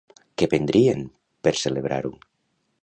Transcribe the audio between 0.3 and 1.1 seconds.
Què prendrien,